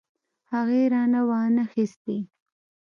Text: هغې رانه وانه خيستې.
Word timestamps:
هغې 0.53 0.81
رانه 0.93 1.21
وانه 1.29 1.63
خيستې. 1.71 2.17